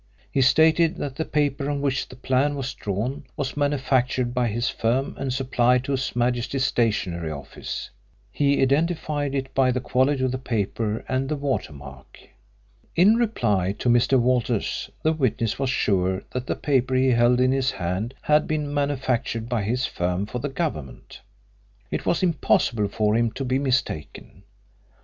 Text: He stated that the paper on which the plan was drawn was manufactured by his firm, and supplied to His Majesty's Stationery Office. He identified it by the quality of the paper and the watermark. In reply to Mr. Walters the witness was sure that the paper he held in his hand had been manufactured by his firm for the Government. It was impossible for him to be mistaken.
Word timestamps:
He 0.31 0.41
stated 0.41 0.95
that 0.97 1.17
the 1.17 1.25
paper 1.25 1.69
on 1.69 1.79
which 1.79 2.09
the 2.09 2.15
plan 2.15 2.55
was 2.55 2.73
drawn 2.73 3.25
was 3.37 3.55
manufactured 3.55 4.33
by 4.33 4.47
his 4.47 4.67
firm, 4.67 5.13
and 5.15 5.31
supplied 5.31 5.83
to 5.83 5.91
His 5.91 6.15
Majesty's 6.15 6.65
Stationery 6.65 7.29
Office. 7.29 7.91
He 8.31 8.63
identified 8.63 9.35
it 9.35 9.53
by 9.53 9.69
the 9.69 9.79
quality 9.79 10.23
of 10.23 10.31
the 10.31 10.39
paper 10.39 11.05
and 11.07 11.29
the 11.29 11.35
watermark. 11.35 12.17
In 12.95 13.13
reply 13.17 13.73
to 13.77 13.89
Mr. 13.89 14.19
Walters 14.19 14.89
the 15.03 15.13
witness 15.13 15.59
was 15.59 15.69
sure 15.69 16.23
that 16.31 16.47
the 16.47 16.55
paper 16.55 16.95
he 16.95 17.09
held 17.09 17.39
in 17.39 17.51
his 17.51 17.69
hand 17.69 18.15
had 18.23 18.47
been 18.47 18.73
manufactured 18.73 19.47
by 19.47 19.61
his 19.61 19.85
firm 19.85 20.25
for 20.25 20.39
the 20.39 20.49
Government. 20.49 21.21
It 21.91 22.07
was 22.07 22.23
impossible 22.23 22.87
for 22.87 23.15
him 23.15 23.29
to 23.33 23.45
be 23.45 23.59
mistaken. 23.59 24.41